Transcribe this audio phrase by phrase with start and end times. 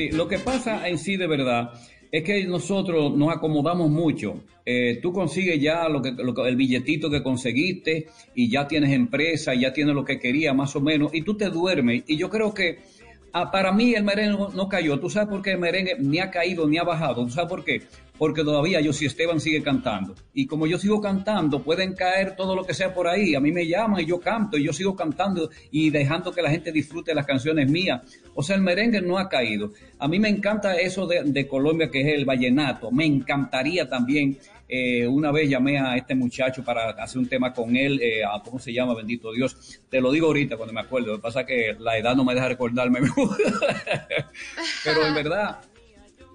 [0.00, 1.72] Sí, lo que pasa en sí de verdad
[2.10, 4.44] es que nosotros nos acomodamos mucho.
[4.64, 6.14] Eh, tú consigues ya lo que,
[6.48, 10.74] el billetito que conseguiste y ya tienes empresa y ya tienes lo que querías más
[10.74, 12.04] o menos y tú te duermes.
[12.06, 12.78] Y yo creo que
[13.34, 14.98] ah, para mí el merengue no, cayó.
[14.98, 17.22] ¿Tú sabes por qué el merengue ni ha caído ni ha bajado?
[17.22, 17.82] ¿Tú sabes por qué?
[18.20, 20.14] Porque todavía yo si Esteban sigue cantando.
[20.34, 23.34] Y como yo sigo cantando, pueden caer todo lo que sea por ahí.
[23.34, 26.50] A mí me llaman y yo canto y yo sigo cantando y dejando que la
[26.50, 28.02] gente disfrute las canciones mías.
[28.34, 29.72] O sea, el merengue no ha caído.
[29.98, 32.90] A mí me encanta eso de, Colombia, que es el vallenato.
[32.90, 34.36] Me encantaría también.
[34.68, 38.58] Eh, una vez llamé a este muchacho para hacer un tema con él, eh, ¿cómo
[38.58, 38.94] se llama?
[38.94, 39.80] Bendito Dios.
[39.88, 41.12] Te lo digo ahorita cuando me acuerdo.
[41.12, 43.00] Lo que pasa es que la edad no me deja recordarme.
[44.84, 45.60] Pero en verdad,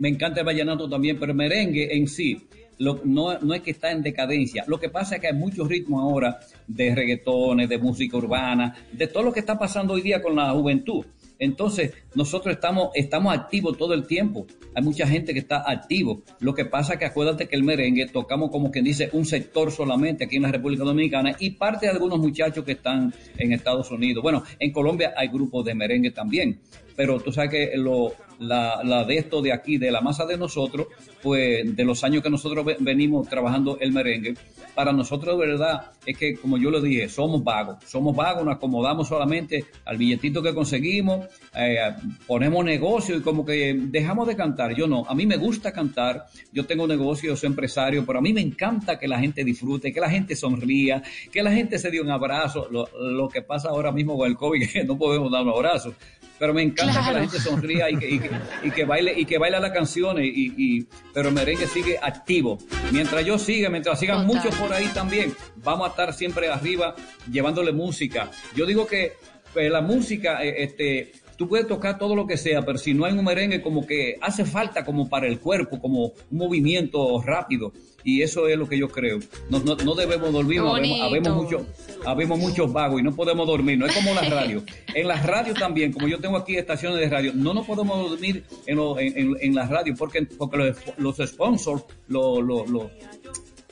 [0.00, 2.48] me encanta el vallenato también, pero el merengue en sí
[2.80, 4.64] no, no, es que está en decadencia.
[4.66, 9.06] Lo que pasa es que hay muchos ritmos ahora de reggaetones, de música urbana, de
[9.06, 11.04] todo lo que está pasando hoy día con la juventud.
[11.38, 14.46] Entonces, nosotros estamos, estamos activos todo el tiempo.
[14.74, 16.22] Hay mucha gente que está activo.
[16.38, 19.70] Lo que pasa es que acuérdate que el merengue tocamos como quien dice un sector
[19.70, 23.90] solamente aquí en la República Dominicana y parte de algunos muchachos que están en Estados
[23.90, 24.22] Unidos.
[24.22, 26.60] Bueno, en Colombia hay grupos de merengue también,
[26.94, 30.36] pero tú sabes que lo, la, la, de esto de aquí, de la masa de
[30.36, 30.88] nosotros,
[31.22, 34.34] pues de los años que nosotros venimos trabajando el merengue,
[34.74, 38.56] para nosotros de verdad es que, como yo lo dije, somos vagos, somos vagos, nos
[38.56, 41.78] acomodamos solamente al billetito que conseguimos, eh,
[42.26, 44.74] ponemos negocio y como que dejamos de cantar.
[44.74, 48.32] Yo no, a mí me gusta cantar, yo tengo negocio, soy empresario, pero a mí
[48.32, 52.00] me encanta que la gente disfrute, que la gente sonría, que la gente se dé
[52.00, 52.68] un abrazo.
[52.70, 55.94] Lo, lo que pasa ahora mismo con el COVID, que no podemos dar un abrazo,
[56.40, 58.30] pero me encanta que la gente sonría y que,
[58.62, 62.56] y, que, baile y que baile las canciones y, pero el merengue sigue activo.
[62.92, 66.94] Mientras yo siga, mientras sigan muchos por ahí también, vamos a estar siempre arriba
[67.30, 68.30] llevándole música.
[68.56, 69.12] Yo digo que
[69.52, 73.06] pues, la música, eh, este, tú puedes tocar todo lo que sea, pero si no
[73.06, 77.72] hay un merengue, como que hace falta como para el cuerpo, como un movimiento rápido.
[78.04, 79.20] Y eso es lo que yo creo.
[79.48, 81.66] No, no, debemos dormir, habemos, mucho,
[82.04, 83.78] habemos muchos vagos y no podemos dormir.
[83.78, 84.62] No es como la radio.
[84.92, 88.44] En las radios también, como yo tengo aquí estaciones de radio, no nos podemos dormir
[88.66, 92.90] en, en, en, las radios porque, porque los, los sponsors, los, los,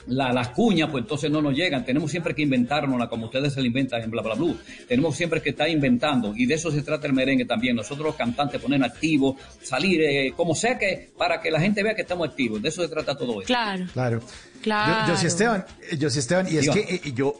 [0.09, 1.85] la, las cuñas, pues entonces no nos llegan.
[1.85, 4.53] Tenemos siempre que inventárnosla, como ustedes se la inventan en bla bla bla.
[4.87, 7.75] Tenemos siempre que estar inventando, y de eso se trata el merengue también.
[7.75, 11.95] Nosotros los cantantes poner activos, salir, eh, como sea que, para que la gente vea
[11.95, 12.61] que estamos activos.
[12.61, 13.53] De eso se trata todo esto.
[13.53, 13.85] Claro.
[13.93, 14.21] Claro.
[14.61, 15.07] Claro.
[15.07, 15.65] Yo, yo sí, Esteban,
[15.97, 17.39] yo sí, Esteban, y es que eh, yo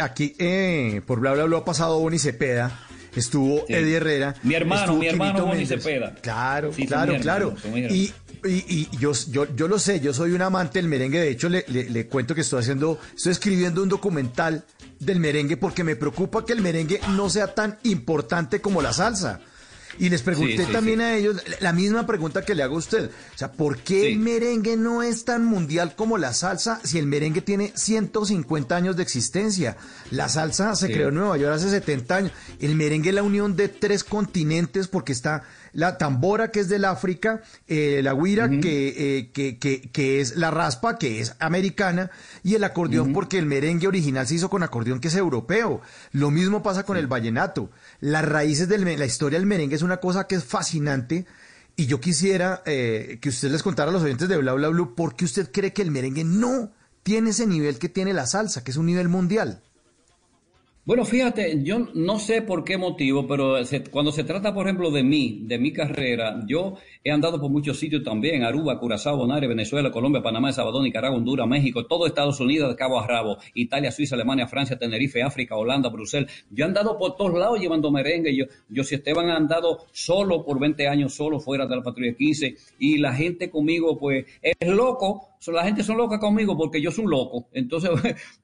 [0.00, 2.78] aquí, eh, por bla bla bla, ha pasado Boni Cepeda
[3.18, 4.34] estuvo Eddie Herrera.
[4.42, 6.14] Mi hermano, mi hermano Boni Cepeda.
[6.20, 7.54] Claro, claro, claro.
[7.90, 8.12] y,
[8.44, 11.20] y, yo, yo, yo lo sé, yo soy un amante del merengue.
[11.20, 14.64] De hecho, le, le, cuento que estoy haciendo, estoy escribiendo un documental
[14.98, 19.40] del merengue porque me preocupa que el merengue no sea tan importante como la salsa.
[19.98, 23.10] Y les pregunté también a ellos la misma pregunta que le hago a usted.
[23.34, 27.06] O sea, ¿por qué el merengue no es tan mundial como la salsa si el
[27.06, 29.76] merengue tiene 150 años de existencia?
[30.10, 32.32] La salsa se creó en Nueva York hace 70 años.
[32.60, 35.42] El merengue es la unión de tres continentes porque está
[35.78, 40.50] la tambora que es del África, eh, la guira eh, que, que, que, es la
[40.50, 42.10] raspa que es americana
[42.42, 45.80] y el acordeón porque el merengue original se hizo con acordeón que es europeo.
[46.10, 47.70] Lo mismo pasa con el vallenato.
[48.00, 51.26] Las raíces de la historia del merengue es una cosa que es fascinante
[51.76, 54.96] y yo quisiera eh, que usted les contara a los oyentes de Bla Bla Blue
[54.96, 56.72] por qué usted cree que el merengue no
[57.04, 59.62] tiene ese nivel que tiene la salsa, que es un nivel mundial.
[60.88, 63.56] Bueno, fíjate, yo no sé por qué motivo, pero
[63.90, 67.78] cuando se trata, por ejemplo, de mí, de mi carrera, yo he andado por muchos
[67.78, 72.40] sitios también, Aruba, Curazao, Bonaire, Venezuela, Colombia, Panamá, El Salvador, Nicaragua, Honduras, México, todo Estados
[72.40, 76.32] Unidos, cabo a rabo, Italia, Suiza, Alemania, Francia, Tenerife, África, Holanda, Bruselas.
[76.48, 78.34] Yo he andado por todos lados llevando merengue.
[78.34, 82.14] Yo, yo si Esteban ha andado solo por 20 años, solo fuera de la patrulla
[82.14, 86.90] 15, y la gente conmigo, pues, es loco, la gente son loca conmigo porque yo
[86.90, 87.48] soy un loco.
[87.52, 87.90] Entonces,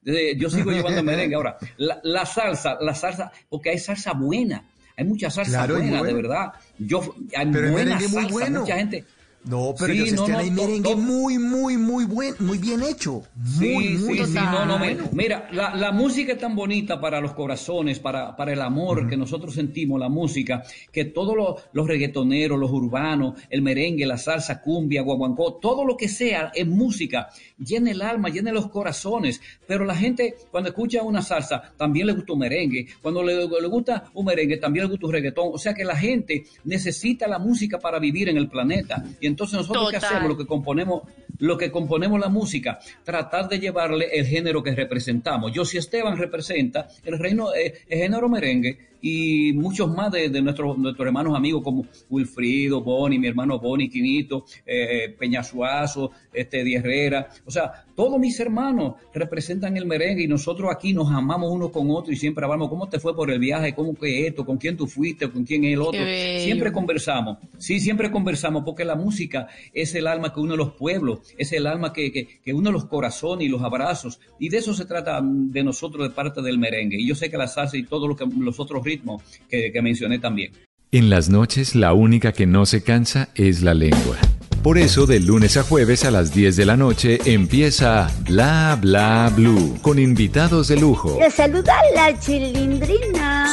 [0.37, 1.35] yo sigo llevando merengue.
[1.35, 4.65] Ahora, la, salsa, la salsa, porque hay salsa buena.
[4.97, 6.53] Hay mucha salsa buena, de verdad.
[6.77, 7.01] Yo,
[7.35, 8.61] hay Pero buena salsa, muy bueno.
[8.61, 9.05] mucha gente.
[9.47, 13.21] No, pero sí, no, no, hay merengue muy, muy, muy buen, muy bien hecho.
[13.35, 14.79] Muy, sí, muy sí, sí, no, no,
[15.11, 19.15] Mira, la, la, música es tan bonita para los corazones, para, para el amor que
[19.15, 24.61] nosotros sentimos, la música, que todos los, los, reggaetoneros, los urbanos, el merengue, la salsa,
[24.61, 29.41] cumbia, guaguancó, todo lo que sea es música, llena el alma, llena los corazones.
[29.67, 32.87] Pero la gente, cuando escucha una salsa, también le gusta un merengue.
[32.99, 35.49] Cuando le, le gusta un merengue, también le gusta un reggaetón.
[35.53, 39.05] O sea que la gente necesita la música para vivir en el planeta.
[39.19, 41.01] Y entonces nosotros qué hacemos, lo que componemos,
[41.39, 45.51] lo que componemos la música, tratar de llevarle el género que representamos.
[45.53, 50.79] Yo si Esteban representa el reino, eh, el género merengue, y muchos más de, nuestros,
[50.79, 57.29] nuestros hermanos amigos como Wilfrido, Boni, mi hermano Boni, Quinito, eh, Peñasuazo, este, Di Herrera.
[57.45, 61.91] O sea, todos mis hermanos representan el merengue y nosotros aquí nos amamos uno con
[61.91, 64.75] otro y siempre hablamos cómo te fue por el viaje, cómo que esto, con quién
[64.75, 66.01] tú fuiste, con quién es el otro.
[66.39, 71.19] Siempre conversamos, sí, siempre conversamos porque la música es el alma que une los pueblos,
[71.37, 74.73] es el alma que, que, que une los corazones y los abrazos y de eso
[74.73, 76.97] se trata de nosotros de parte del merengue.
[76.99, 79.81] Y yo sé que la salsa y todos lo que, los otros ritmos que, que
[79.81, 80.51] mencioné también.
[80.91, 84.17] En las noches la única que no se cansa es la lengua.
[84.65, 89.31] Por eso, de lunes a jueves a las 10 de la noche empieza Bla Bla
[89.35, 91.19] Blue con invitados de lujo.
[91.19, 93.44] Le saluda la chilindrina.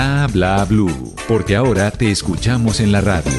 [0.00, 3.30] Bla Bla Blue, porque ahora te escuchamos en la radio.